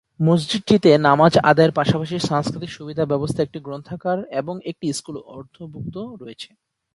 [0.19, 6.49] মসজিদটিতে নামাজ আদায়ের পাশাপাশি সাংস্কৃতিক সুবিধার ব্যবস্থা, একটি গ্রন্থাগার এবং একটি স্কুল অন্তর্ভুক্ত রয়েছে।